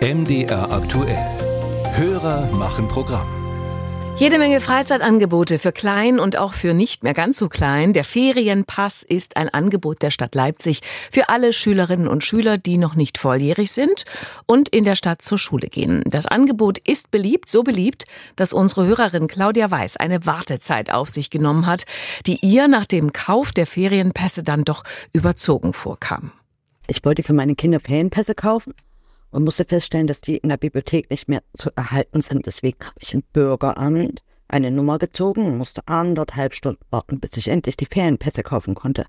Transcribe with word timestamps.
MDR 0.00 0.70
aktuell. 0.72 1.24
Hörer 1.94 2.52
machen 2.52 2.86
Programm. 2.86 3.26
Jede 4.18 4.38
Menge 4.38 4.60
Freizeitangebote 4.60 5.58
für 5.58 5.72
klein 5.72 6.20
und 6.20 6.36
auch 6.36 6.52
für 6.52 6.74
nicht 6.74 7.02
mehr 7.02 7.14
ganz 7.14 7.38
so 7.38 7.48
klein. 7.48 7.94
Der 7.94 8.04
Ferienpass 8.04 9.02
ist 9.02 9.38
ein 9.38 9.48
Angebot 9.48 10.02
der 10.02 10.10
Stadt 10.10 10.34
Leipzig 10.34 10.82
für 11.10 11.30
alle 11.30 11.54
Schülerinnen 11.54 12.08
und 12.08 12.24
Schüler, 12.24 12.58
die 12.58 12.76
noch 12.76 12.94
nicht 12.94 13.16
volljährig 13.16 13.72
sind 13.72 14.04
und 14.44 14.68
in 14.68 14.84
der 14.84 14.96
Stadt 14.96 15.22
zur 15.22 15.38
Schule 15.38 15.68
gehen. 15.68 16.02
Das 16.04 16.26
Angebot 16.26 16.76
ist 16.76 17.10
beliebt, 17.10 17.48
so 17.48 17.62
beliebt, 17.62 18.04
dass 18.36 18.52
unsere 18.52 18.86
Hörerin 18.86 19.28
Claudia 19.28 19.70
Weiß 19.70 19.96
eine 19.96 20.26
Wartezeit 20.26 20.92
auf 20.92 21.08
sich 21.08 21.30
genommen 21.30 21.66
hat, 21.66 21.86
die 22.26 22.38
ihr 22.44 22.68
nach 22.68 22.84
dem 22.84 23.14
Kauf 23.14 23.52
der 23.52 23.66
Ferienpässe 23.66 24.42
dann 24.42 24.64
doch 24.64 24.84
überzogen 25.14 25.72
vorkam. 25.72 26.32
Ich 26.86 27.02
wollte 27.02 27.22
für 27.22 27.32
meine 27.32 27.54
Kinder 27.54 27.80
Ferienpässe 27.80 28.34
kaufen 28.34 28.74
und 29.30 29.44
musste 29.44 29.64
feststellen, 29.64 30.06
dass 30.06 30.20
die 30.20 30.38
in 30.38 30.48
der 30.48 30.56
Bibliothek 30.56 31.10
nicht 31.10 31.28
mehr 31.28 31.42
zu 31.54 31.70
erhalten 31.76 32.22
sind. 32.22 32.46
Deswegen 32.46 32.78
habe 32.84 32.96
ich 33.00 33.14
im 33.14 33.22
Bürgeramt 33.32 34.22
eine 34.48 34.70
Nummer 34.70 34.98
gezogen 34.98 35.44
und 35.46 35.58
musste 35.58 35.82
anderthalb 35.86 36.54
Stunden 36.54 36.84
warten, 36.90 37.20
bis 37.20 37.36
ich 37.36 37.48
endlich 37.48 37.76
die 37.76 37.86
Ferienpässe 37.86 38.42
kaufen 38.42 38.74
konnte. 38.74 39.06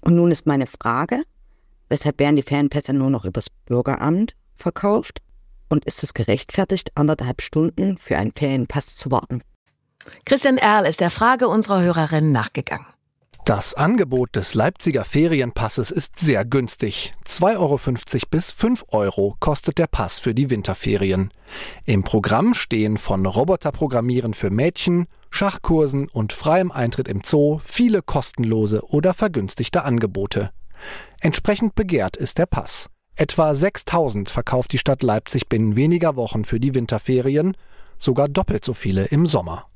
Und 0.00 0.16
nun 0.16 0.30
ist 0.30 0.46
meine 0.46 0.66
Frage, 0.66 1.22
weshalb 1.88 2.18
werden 2.18 2.36
die 2.36 2.42
Ferienpässe 2.42 2.92
nur 2.92 3.10
noch 3.10 3.24
übers 3.24 3.50
Bürgeramt 3.66 4.34
verkauft? 4.56 5.20
Und 5.68 5.84
ist 5.86 6.02
es 6.02 6.14
gerechtfertigt, 6.14 6.92
anderthalb 6.94 7.42
Stunden 7.42 7.96
für 7.98 8.16
einen 8.16 8.32
Ferienpass 8.32 8.94
zu 8.94 9.10
warten? 9.10 9.42
Christian 10.24 10.58
Erl 10.58 10.86
ist 10.86 11.00
der 11.00 11.10
Frage 11.10 11.48
unserer 11.48 11.82
Hörerin 11.82 12.32
nachgegangen. 12.32 12.86
Das 13.44 13.74
Angebot 13.74 14.36
des 14.36 14.54
Leipziger 14.54 15.04
Ferienpasses 15.04 15.90
ist 15.90 16.18
sehr 16.18 16.46
günstig. 16.46 17.12
2,50 17.26 17.58
Euro 17.58 17.78
bis 18.30 18.50
5 18.52 18.84
Euro 18.88 19.36
kostet 19.38 19.76
der 19.76 19.86
Pass 19.86 20.18
für 20.18 20.34
die 20.34 20.48
Winterferien. 20.48 21.30
Im 21.84 22.04
Programm 22.04 22.54
stehen 22.54 22.96
von 22.96 23.26
Roboterprogrammieren 23.26 24.32
für 24.32 24.48
Mädchen, 24.48 25.08
Schachkursen 25.28 26.08
und 26.08 26.32
freiem 26.32 26.72
Eintritt 26.72 27.06
im 27.06 27.20
Zoo 27.22 27.60
viele 27.62 28.00
kostenlose 28.00 28.82
oder 28.88 29.12
vergünstigte 29.12 29.84
Angebote. 29.84 30.50
Entsprechend 31.20 31.74
begehrt 31.74 32.16
ist 32.16 32.38
der 32.38 32.46
Pass. 32.46 32.88
Etwa 33.14 33.54
6000 33.54 34.30
verkauft 34.30 34.72
die 34.72 34.78
Stadt 34.78 35.02
Leipzig 35.02 35.50
binnen 35.50 35.76
weniger 35.76 36.16
Wochen 36.16 36.46
für 36.46 36.60
die 36.60 36.72
Winterferien, 36.72 37.54
sogar 37.98 38.26
doppelt 38.26 38.64
so 38.64 38.72
viele 38.72 39.04
im 39.04 39.26
Sommer. 39.26 39.66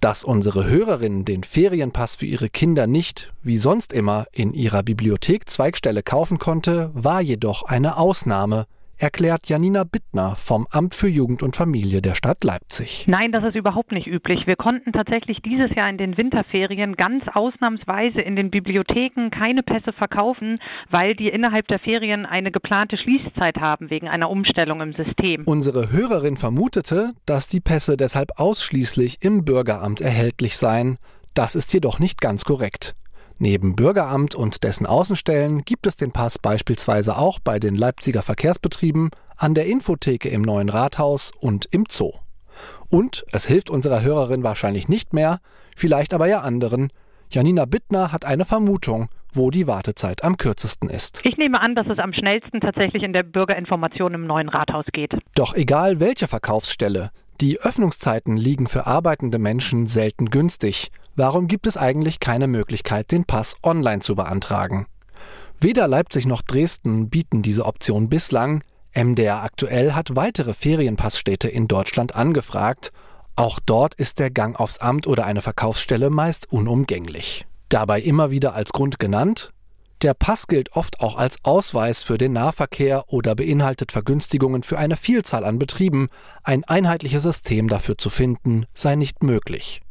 Dass 0.00 0.22
unsere 0.22 0.64
Hörerin 0.64 1.24
den 1.24 1.42
Ferienpass 1.42 2.16
für 2.16 2.26
ihre 2.26 2.48
Kinder 2.48 2.86
nicht, 2.86 3.32
wie 3.42 3.56
sonst 3.56 3.92
immer, 3.92 4.26
in 4.30 4.54
ihrer 4.54 4.84
Bibliothek 4.84 5.48
Zweigstelle 5.48 6.04
kaufen 6.04 6.38
konnte, 6.38 6.90
war 6.94 7.20
jedoch 7.20 7.64
eine 7.64 7.96
Ausnahme, 7.96 8.66
erklärt 8.98 9.48
Janina 9.48 9.84
Bittner 9.84 10.36
vom 10.36 10.66
Amt 10.70 10.94
für 10.94 11.08
Jugend 11.08 11.42
und 11.42 11.56
Familie 11.56 12.02
der 12.02 12.14
Stadt 12.14 12.44
Leipzig. 12.44 13.04
Nein, 13.06 13.32
das 13.32 13.44
ist 13.44 13.54
überhaupt 13.54 13.92
nicht 13.92 14.06
üblich. 14.06 14.46
Wir 14.46 14.56
konnten 14.56 14.92
tatsächlich 14.92 15.38
dieses 15.44 15.74
Jahr 15.74 15.88
in 15.88 15.98
den 15.98 16.16
Winterferien 16.18 16.96
ganz 16.96 17.24
ausnahmsweise 17.32 18.18
in 18.18 18.36
den 18.36 18.50
Bibliotheken 18.50 19.30
keine 19.30 19.62
Pässe 19.62 19.92
verkaufen, 19.92 20.58
weil 20.90 21.14
die 21.14 21.28
innerhalb 21.28 21.68
der 21.68 21.78
Ferien 21.78 22.26
eine 22.26 22.50
geplante 22.50 22.96
Schließzeit 22.96 23.56
haben 23.58 23.90
wegen 23.90 24.08
einer 24.08 24.30
Umstellung 24.30 24.80
im 24.80 24.92
System. 24.92 25.44
Unsere 25.44 25.92
Hörerin 25.92 26.36
vermutete, 26.36 27.12
dass 27.26 27.46
die 27.46 27.60
Pässe 27.60 27.96
deshalb 27.96 28.32
ausschließlich 28.36 29.18
im 29.22 29.44
Bürgeramt 29.44 30.00
erhältlich 30.00 30.56
seien. 30.56 30.98
Das 31.34 31.54
ist 31.54 31.72
jedoch 31.72 32.00
nicht 32.00 32.20
ganz 32.20 32.44
korrekt. 32.44 32.96
Neben 33.40 33.76
Bürgeramt 33.76 34.34
und 34.34 34.64
dessen 34.64 34.84
Außenstellen 34.84 35.64
gibt 35.64 35.86
es 35.86 35.94
den 35.94 36.10
Pass 36.10 36.40
beispielsweise 36.40 37.16
auch 37.16 37.38
bei 37.38 37.60
den 37.60 37.76
Leipziger 37.76 38.22
Verkehrsbetrieben, 38.22 39.10
an 39.36 39.54
der 39.54 39.66
Infotheke 39.66 40.28
im 40.28 40.42
neuen 40.42 40.68
Rathaus 40.68 41.30
und 41.38 41.66
im 41.70 41.84
Zoo. 41.88 42.12
Und 42.88 43.24
es 43.30 43.46
hilft 43.46 43.70
unserer 43.70 44.02
Hörerin 44.02 44.42
wahrscheinlich 44.42 44.88
nicht 44.88 45.14
mehr, 45.14 45.38
vielleicht 45.76 46.14
aber 46.14 46.26
ja 46.26 46.40
anderen. 46.40 46.90
Janina 47.30 47.64
Bittner 47.66 48.10
hat 48.10 48.24
eine 48.24 48.44
Vermutung, 48.44 49.08
wo 49.32 49.52
die 49.52 49.68
Wartezeit 49.68 50.24
am 50.24 50.36
kürzesten 50.36 50.90
ist. 50.90 51.20
Ich 51.24 51.36
nehme 51.36 51.60
an, 51.60 51.76
dass 51.76 51.86
es 51.86 51.98
am 51.98 52.12
schnellsten 52.12 52.60
tatsächlich 52.60 53.04
in 53.04 53.12
der 53.12 53.22
Bürgerinformation 53.22 54.14
im 54.14 54.26
neuen 54.26 54.48
Rathaus 54.48 54.86
geht. 54.92 55.12
Doch 55.36 55.54
egal 55.54 56.00
welche 56.00 56.26
Verkaufsstelle, 56.26 57.10
die 57.40 57.60
Öffnungszeiten 57.60 58.36
liegen 58.36 58.66
für 58.66 58.86
arbeitende 58.88 59.38
Menschen 59.38 59.86
selten 59.86 60.30
günstig. 60.30 60.90
Warum 61.18 61.48
gibt 61.48 61.66
es 61.66 61.76
eigentlich 61.76 62.20
keine 62.20 62.46
Möglichkeit, 62.46 63.10
den 63.10 63.24
Pass 63.24 63.56
online 63.64 63.98
zu 63.98 64.14
beantragen? 64.14 64.86
Weder 65.58 65.88
Leipzig 65.88 66.26
noch 66.26 66.42
Dresden 66.42 67.10
bieten 67.10 67.42
diese 67.42 67.66
Option 67.66 68.08
bislang. 68.08 68.62
MDR 68.94 69.42
aktuell 69.42 69.94
hat 69.94 70.14
weitere 70.14 70.54
Ferienpassstädte 70.54 71.48
in 71.48 71.66
Deutschland 71.66 72.14
angefragt. 72.14 72.92
Auch 73.34 73.58
dort 73.58 73.96
ist 73.96 74.20
der 74.20 74.30
Gang 74.30 74.60
aufs 74.60 74.78
Amt 74.78 75.08
oder 75.08 75.26
eine 75.26 75.42
Verkaufsstelle 75.42 76.08
meist 76.08 76.52
unumgänglich. 76.52 77.46
Dabei 77.68 78.00
immer 78.00 78.30
wieder 78.30 78.54
als 78.54 78.72
Grund 78.72 79.00
genannt, 79.00 79.50
der 80.02 80.14
Pass 80.14 80.46
gilt 80.46 80.76
oft 80.76 81.00
auch 81.00 81.16
als 81.16 81.38
Ausweis 81.42 82.04
für 82.04 82.18
den 82.18 82.32
Nahverkehr 82.32 83.06
oder 83.08 83.34
beinhaltet 83.34 83.90
Vergünstigungen 83.90 84.62
für 84.62 84.78
eine 84.78 84.94
Vielzahl 84.94 85.44
an 85.44 85.58
Betrieben. 85.58 86.06
Ein 86.44 86.62
einheitliches 86.62 87.24
System 87.24 87.66
dafür 87.66 87.98
zu 87.98 88.08
finden, 88.08 88.66
sei 88.72 88.94
nicht 88.94 89.24
möglich. 89.24 89.82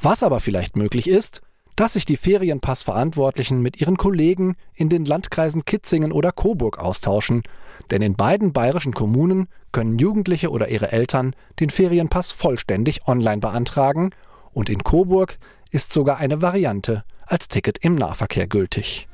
Was 0.00 0.22
aber 0.22 0.40
vielleicht 0.40 0.76
möglich 0.76 1.08
ist, 1.08 1.40
dass 1.76 1.92
sich 1.92 2.06
die 2.06 2.16
Ferienpassverantwortlichen 2.16 3.60
mit 3.60 3.80
ihren 3.80 3.98
Kollegen 3.98 4.56
in 4.74 4.88
den 4.88 5.04
Landkreisen 5.04 5.64
Kitzingen 5.64 6.10
oder 6.10 6.32
Coburg 6.32 6.78
austauschen, 6.78 7.42
denn 7.90 8.00
in 8.00 8.16
beiden 8.16 8.52
bayerischen 8.52 8.94
Kommunen 8.94 9.48
können 9.72 9.98
Jugendliche 9.98 10.50
oder 10.50 10.68
ihre 10.68 10.92
Eltern 10.92 11.36
den 11.60 11.68
Ferienpass 11.68 12.32
vollständig 12.32 13.06
online 13.06 13.40
beantragen 13.40 14.10
und 14.52 14.70
in 14.70 14.82
Coburg 14.82 15.38
ist 15.70 15.92
sogar 15.92 16.16
eine 16.16 16.40
Variante 16.40 17.04
als 17.26 17.48
Ticket 17.48 17.78
im 17.78 17.94
Nahverkehr 17.94 18.46
gültig. 18.46 19.06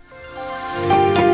Musik 0.88 1.31